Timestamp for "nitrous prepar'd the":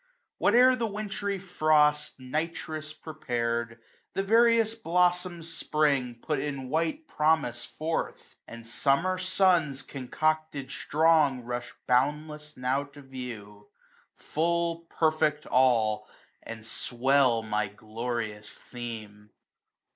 2.31-4.23